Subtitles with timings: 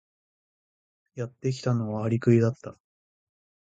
[1.13, 2.75] やってきたのはアリクイだった。